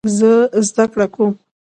زه 0.17 0.31
زده 0.67 0.85
کړه 0.91 1.07
کوم. 1.13 1.31